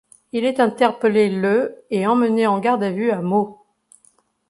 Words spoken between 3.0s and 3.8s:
à Meaux.